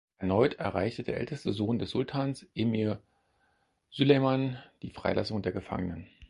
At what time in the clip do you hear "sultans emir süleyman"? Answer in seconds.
1.91-4.57